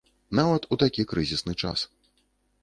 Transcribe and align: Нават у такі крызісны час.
Нават 0.39 0.65
у 0.75 0.77
такі 0.83 1.05
крызісны 1.11 1.53
час. 1.67 1.85